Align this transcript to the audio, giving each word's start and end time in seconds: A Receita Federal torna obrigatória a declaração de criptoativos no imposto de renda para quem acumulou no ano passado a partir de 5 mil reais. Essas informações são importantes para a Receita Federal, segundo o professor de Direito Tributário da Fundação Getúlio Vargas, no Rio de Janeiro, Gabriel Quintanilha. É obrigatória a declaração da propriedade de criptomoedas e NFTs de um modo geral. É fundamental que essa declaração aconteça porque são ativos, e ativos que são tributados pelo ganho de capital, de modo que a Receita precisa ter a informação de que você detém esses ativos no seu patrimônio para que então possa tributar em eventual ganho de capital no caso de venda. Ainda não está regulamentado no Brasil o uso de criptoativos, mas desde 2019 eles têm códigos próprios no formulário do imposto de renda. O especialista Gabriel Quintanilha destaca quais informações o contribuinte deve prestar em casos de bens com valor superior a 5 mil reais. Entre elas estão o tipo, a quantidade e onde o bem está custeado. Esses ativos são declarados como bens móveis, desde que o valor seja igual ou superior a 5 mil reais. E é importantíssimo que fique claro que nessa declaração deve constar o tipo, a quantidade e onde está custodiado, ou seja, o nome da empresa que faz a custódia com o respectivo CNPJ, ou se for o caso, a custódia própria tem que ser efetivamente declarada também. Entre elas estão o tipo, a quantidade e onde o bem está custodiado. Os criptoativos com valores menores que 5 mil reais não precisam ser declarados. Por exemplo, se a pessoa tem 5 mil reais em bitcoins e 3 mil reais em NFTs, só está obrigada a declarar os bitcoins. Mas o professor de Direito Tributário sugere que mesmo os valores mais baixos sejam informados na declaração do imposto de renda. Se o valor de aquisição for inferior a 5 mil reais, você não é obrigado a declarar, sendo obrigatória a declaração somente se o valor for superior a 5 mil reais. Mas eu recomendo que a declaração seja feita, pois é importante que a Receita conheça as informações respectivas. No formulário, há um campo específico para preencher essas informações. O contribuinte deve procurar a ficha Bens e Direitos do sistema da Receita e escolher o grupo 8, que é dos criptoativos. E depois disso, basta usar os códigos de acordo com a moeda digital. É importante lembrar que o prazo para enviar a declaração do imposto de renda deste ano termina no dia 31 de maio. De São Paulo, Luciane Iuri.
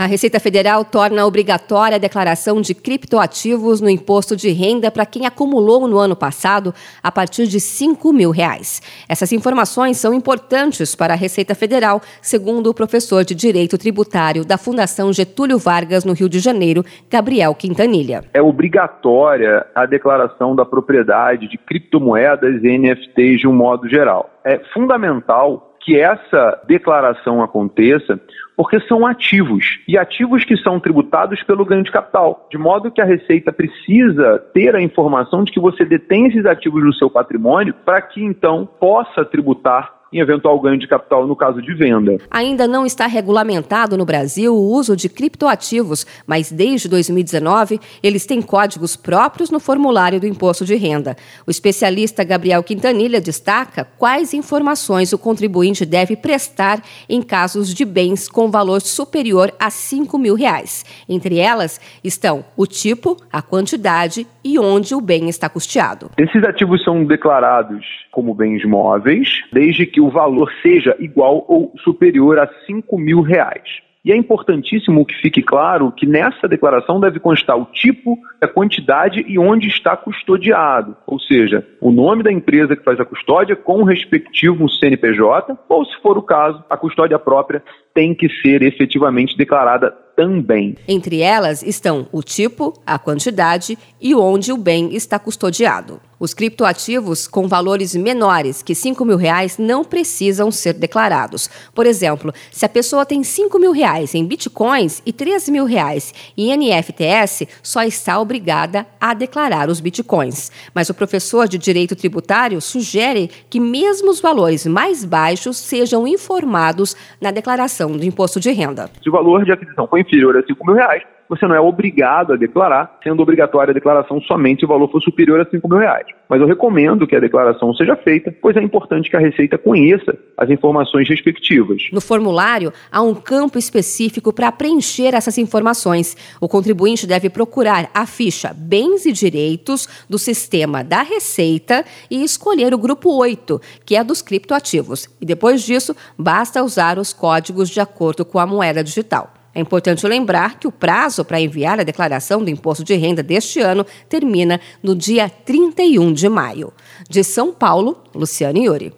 A 0.00 0.06
Receita 0.06 0.38
Federal 0.38 0.84
torna 0.84 1.26
obrigatória 1.26 1.96
a 1.96 1.98
declaração 1.98 2.60
de 2.60 2.72
criptoativos 2.72 3.80
no 3.80 3.90
imposto 3.90 4.36
de 4.36 4.48
renda 4.50 4.92
para 4.92 5.04
quem 5.04 5.26
acumulou 5.26 5.88
no 5.88 5.98
ano 5.98 6.14
passado 6.14 6.72
a 7.02 7.10
partir 7.10 7.48
de 7.48 7.58
5 7.58 8.12
mil 8.12 8.30
reais. 8.30 8.80
Essas 9.08 9.32
informações 9.32 9.96
são 9.96 10.14
importantes 10.14 10.94
para 10.94 11.14
a 11.14 11.16
Receita 11.16 11.52
Federal, 11.52 12.00
segundo 12.22 12.70
o 12.70 12.74
professor 12.74 13.24
de 13.24 13.34
Direito 13.34 13.76
Tributário 13.76 14.44
da 14.44 14.56
Fundação 14.56 15.12
Getúlio 15.12 15.58
Vargas, 15.58 16.04
no 16.04 16.12
Rio 16.12 16.28
de 16.28 16.38
Janeiro, 16.38 16.84
Gabriel 17.10 17.52
Quintanilha. 17.56 18.22
É 18.32 18.40
obrigatória 18.40 19.66
a 19.74 19.84
declaração 19.84 20.54
da 20.54 20.64
propriedade 20.64 21.48
de 21.48 21.58
criptomoedas 21.58 22.62
e 22.62 22.78
NFTs 22.78 23.40
de 23.40 23.48
um 23.48 23.52
modo 23.52 23.88
geral. 23.88 24.30
É 24.44 24.60
fundamental 24.72 25.67
que 25.88 25.98
essa 25.98 26.60
declaração 26.66 27.42
aconteça 27.42 28.20
porque 28.54 28.78
são 28.80 29.06
ativos, 29.06 29.78
e 29.88 29.96
ativos 29.96 30.44
que 30.44 30.54
são 30.58 30.78
tributados 30.78 31.42
pelo 31.44 31.64
ganho 31.64 31.82
de 31.82 31.90
capital, 31.90 32.46
de 32.50 32.58
modo 32.58 32.90
que 32.90 33.00
a 33.00 33.06
Receita 33.06 33.50
precisa 33.50 34.38
ter 34.52 34.76
a 34.76 34.82
informação 34.82 35.44
de 35.44 35.50
que 35.50 35.58
você 35.58 35.86
detém 35.86 36.26
esses 36.26 36.44
ativos 36.44 36.84
no 36.84 36.92
seu 36.92 37.08
patrimônio 37.08 37.72
para 37.86 38.02
que 38.02 38.22
então 38.22 38.68
possa 38.78 39.24
tributar 39.24 39.97
em 40.12 40.20
eventual 40.20 40.58
ganho 40.60 40.78
de 40.78 40.86
capital 40.86 41.26
no 41.26 41.36
caso 41.36 41.60
de 41.60 41.74
venda. 41.74 42.18
Ainda 42.30 42.66
não 42.66 42.86
está 42.86 43.06
regulamentado 43.06 43.96
no 43.96 44.04
Brasil 44.04 44.54
o 44.54 44.72
uso 44.72 44.96
de 44.96 45.08
criptoativos, 45.08 46.06
mas 46.26 46.50
desde 46.50 46.88
2019 46.88 47.80
eles 48.02 48.26
têm 48.26 48.40
códigos 48.40 48.96
próprios 48.96 49.50
no 49.50 49.60
formulário 49.60 50.20
do 50.20 50.26
imposto 50.26 50.64
de 50.64 50.74
renda. 50.74 51.16
O 51.46 51.50
especialista 51.50 52.24
Gabriel 52.24 52.62
Quintanilha 52.62 53.20
destaca 53.20 53.84
quais 53.98 54.32
informações 54.32 55.12
o 55.12 55.18
contribuinte 55.18 55.84
deve 55.84 56.16
prestar 56.16 56.80
em 57.08 57.22
casos 57.22 57.74
de 57.74 57.84
bens 57.84 58.28
com 58.28 58.50
valor 58.50 58.80
superior 58.80 59.52
a 59.58 59.70
5 59.70 60.18
mil 60.18 60.34
reais. 60.34 60.84
Entre 61.08 61.38
elas 61.38 61.80
estão 62.02 62.44
o 62.56 62.66
tipo, 62.66 63.16
a 63.32 63.42
quantidade 63.42 64.26
e 64.44 64.58
onde 64.58 64.94
o 64.94 65.00
bem 65.00 65.28
está 65.28 65.48
custeado. 65.48 66.10
Esses 66.16 66.42
ativos 66.44 66.82
são 66.82 67.04
declarados 67.04 67.84
como 68.10 68.34
bens 68.34 68.64
móveis, 68.64 69.42
desde 69.52 69.86
que 69.86 69.97
o 70.00 70.10
valor 70.10 70.52
seja 70.62 70.96
igual 70.98 71.44
ou 71.48 71.72
superior 71.82 72.38
a 72.38 72.48
5 72.66 72.98
mil 72.98 73.20
reais. 73.20 73.80
E 74.04 74.12
é 74.12 74.16
importantíssimo 74.16 75.04
que 75.04 75.14
fique 75.20 75.42
claro 75.42 75.92
que 75.92 76.06
nessa 76.06 76.48
declaração 76.48 77.00
deve 77.00 77.18
constar 77.18 77.58
o 77.58 77.66
tipo, 77.66 78.16
a 78.40 78.46
quantidade 78.46 79.24
e 79.26 79.38
onde 79.38 79.68
está 79.68 79.96
custodiado, 79.96 80.96
ou 81.06 81.17
seja, 81.28 81.64
o 81.80 81.92
nome 81.92 82.22
da 82.22 82.32
empresa 82.32 82.74
que 82.74 82.82
faz 82.82 82.98
a 82.98 83.04
custódia 83.04 83.54
com 83.54 83.82
o 83.82 83.84
respectivo 83.84 84.68
CNPJ, 84.68 85.56
ou 85.68 85.84
se 85.84 86.00
for 86.02 86.18
o 86.18 86.22
caso, 86.22 86.64
a 86.68 86.76
custódia 86.76 87.18
própria 87.18 87.62
tem 87.94 88.14
que 88.14 88.28
ser 88.40 88.62
efetivamente 88.62 89.36
declarada 89.36 89.94
também. 90.18 90.76
Entre 90.88 91.20
elas 91.20 91.62
estão 91.62 92.08
o 92.10 92.22
tipo, 92.22 92.72
a 92.84 92.98
quantidade 92.98 93.78
e 94.00 94.14
onde 94.16 94.52
o 94.52 94.56
bem 94.56 94.94
está 94.94 95.16
custodiado. 95.16 96.00
Os 96.18 96.34
criptoativos 96.34 97.28
com 97.28 97.46
valores 97.46 97.94
menores 97.94 98.60
que 98.60 98.74
5 98.74 99.04
mil 99.04 99.16
reais 99.16 99.56
não 99.56 99.84
precisam 99.84 100.50
ser 100.50 100.74
declarados. 100.74 101.48
Por 101.72 101.86
exemplo, 101.86 102.34
se 102.50 102.66
a 102.66 102.68
pessoa 102.68 103.06
tem 103.06 103.22
5 103.22 103.56
mil 103.60 103.70
reais 103.70 104.12
em 104.16 104.26
bitcoins 104.26 105.00
e 105.06 105.12
3 105.12 105.48
mil 105.48 105.64
reais 105.64 106.12
em 106.36 106.56
NFTs, 106.56 107.46
só 107.62 107.84
está 107.84 108.18
obrigada 108.18 108.84
a 109.00 109.14
declarar 109.14 109.68
os 109.68 109.78
bitcoins. 109.78 110.50
Mas 110.74 110.90
o 110.90 110.94
professor 110.94 111.17
de 111.48 111.58
Direito 111.58 111.96
Tributário 111.96 112.60
sugere 112.60 113.30
que 113.50 113.60
mesmo 113.60 114.10
os 114.10 114.20
valores 114.20 114.66
mais 114.66 115.04
baixos 115.04 115.56
sejam 115.56 116.06
informados 116.06 116.96
na 117.20 117.30
declaração 117.30 117.92
do 117.92 118.04
imposto 118.04 118.40
de 118.40 118.50
renda. 118.50 118.90
Se 119.02 119.08
o 119.08 119.12
valor 119.12 119.44
de 119.44 119.52
aquisição 119.52 119.86
for 119.86 119.98
inferior 119.98 120.36
a 120.36 120.42
5 120.42 120.66
mil 120.66 120.74
reais, 120.74 121.02
você 121.28 121.46
não 121.46 121.54
é 121.54 121.60
obrigado 121.60 122.32
a 122.32 122.36
declarar, 122.36 122.98
sendo 123.02 123.22
obrigatória 123.22 123.70
a 123.70 123.74
declaração 123.74 124.20
somente 124.22 124.60
se 124.60 124.64
o 124.64 124.68
valor 124.68 124.90
for 124.90 125.00
superior 125.02 125.40
a 125.40 125.44
5 125.44 125.68
mil 125.68 125.78
reais. 125.78 126.06
Mas 126.28 126.40
eu 126.40 126.46
recomendo 126.46 127.06
que 127.06 127.16
a 127.16 127.20
declaração 127.20 127.74
seja 127.74 127.96
feita, 127.96 128.34
pois 128.40 128.56
é 128.56 128.62
importante 128.62 129.08
que 129.08 129.16
a 129.16 129.20
Receita 129.20 129.56
conheça 129.56 130.16
as 130.36 130.50
informações 130.50 131.08
respectivas. 131.08 131.82
No 131.92 132.00
formulário, 132.00 132.72
há 132.90 133.00
um 133.02 133.14
campo 133.14 133.58
específico 133.58 134.32
para 134.32 134.52
preencher 134.52 135.14
essas 135.14 135.38
informações. 135.38 136.16
O 136.40 136.48
contribuinte 136.48 137.06
deve 137.06 137.30
procurar 137.30 137.88
a 137.94 138.06
ficha 138.06 138.54
Bens 138.54 139.06
e 139.06 139.12
Direitos 139.12 139.88
do 140.08 140.18
sistema 140.18 140.84
da 140.84 141.02
Receita 141.02 141.84
e 142.10 142.22
escolher 142.22 142.74
o 142.74 142.78
grupo 142.78 143.16
8, 143.16 143.60
que 143.84 143.96
é 143.96 144.04
dos 144.04 144.20
criptoativos. 144.20 145.08
E 145.20 145.26
depois 145.26 145.62
disso, 145.62 145.96
basta 146.18 146.62
usar 146.62 146.98
os 146.98 147.12
códigos 147.12 147.70
de 147.70 147.80
acordo 147.80 148.24
com 148.24 148.38
a 148.38 148.46
moeda 148.46 148.84
digital. 148.84 149.37
É 149.58 149.60
importante 149.60 150.06
lembrar 150.06 150.60
que 150.60 150.68
o 150.68 150.70
prazo 150.70 151.24
para 151.24 151.40
enviar 151.40 151.80
a 151.80 151.82
declaração 151.82 152.44
do 152.44 152.48
imposto 152.48 152.84
de 152.84 152.94
renda 152.94 153.24
deste 153.24 153.58
ano 153.58 153.84
termina 154.08 154.60
no 154.80 154.94
dia 154.94 155.28
31 155.28 156.12
de 156.12 156.28
maio. 156.28 156.72
De 157.10 157.24
São 157.24 157.52
Paulo, 157.52 158.00
Luciane 158.14 158.66
Iuri. 158.66 158.94